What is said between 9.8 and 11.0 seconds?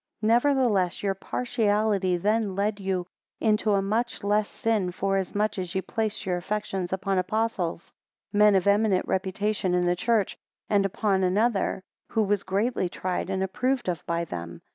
the church; and